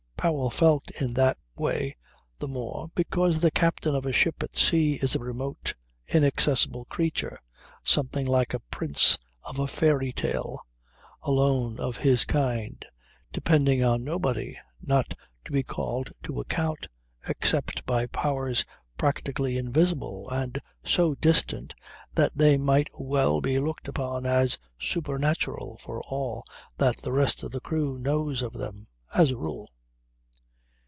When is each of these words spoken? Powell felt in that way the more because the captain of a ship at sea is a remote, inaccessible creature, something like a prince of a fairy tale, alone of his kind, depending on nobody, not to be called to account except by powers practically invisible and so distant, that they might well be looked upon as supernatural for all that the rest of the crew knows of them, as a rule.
Powell 0.21 0.51
felt 0.51 0.91
in 1.01 1.15
that 1.15 1.39
way 1.55 1.95
the 2.37 2.47
more 2.47 2.91
because 2.93 3.39
the 3.39 3.49
captain 3.49 3.95
of 3.95 4.05
a 4.05 4.13
ship 4.13 4.43
at 4.43 4.55
sea 4.55 4.99
is 5.01 5.15
a 5.15 5.19
remote, 5.19 5.73
inaccessible 6.07 6.85
creature, 6.85 7.39
something 7.83 8.27
like 8.27 8.53
a 8.53 8.59
prince 8.59 9.17
of 9.41 9.57
a 9.57 9.65
fairy 9.65 10.13
tale, 10.13 10.59
alone 11.23 11.79
of 11.79 11.97
his 11.97 12.23
kind, 12.23 12.85
depending 13.33 13.83
on 13.83 14.03
nobody, 14.03 14.55
not 14.79 15.15
to 15.45 15.51
be 15.51 15.63
called 15.63 16.11
to 16.21 16.39
account 16.39 16.87
except 17.27 17.83
by 17.87 18.05
powers 18.05 18.63
practically 18.99 19.57
invisible 19.57 20.29
and 20.29 20.61
so 20.85 21.15
distant, 21.15 21.73
that 22.13 22.37
they 22.37 22.57
might 22.59 22.91
well 22.93 23.41
be 23.41 23.57
looked 23.57 23.87
upon 23.87 24.27
as 24.27 24.59
supernatural 24.79 25.79
for 25.81 25.99
all 26.03 26.43
that 26.77 26.97
the 26.97 27.11
rest 27.11 27.41
of 27.41 27.49
the 27.51 27.59
crew 27.59 27.97
knows 27.97 28.43
of 28.43 28.53
them, 28.53 28.85
as 29.15 29.31
a 29.31 29.35
rule. 29.37 29.67